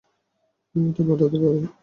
[0.75, 1.59] কে এটা পাঠাতে পারে?